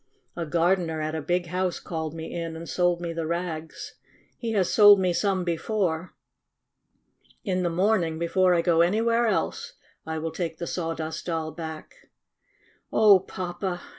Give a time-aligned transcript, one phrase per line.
[0.35, 3.97] A gardener at a big house called me in and sold me the rags.
[4.35, 6.15] He has sold me some before.
[7.43, 11.51] In the morning, be fore I go anywhere else, I will take the Sawdust Doll
[11.51, 12.09] back."
[12.91, 13.79] "Oh, Papa!"